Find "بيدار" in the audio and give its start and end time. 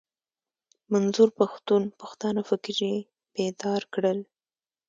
3.33-3.81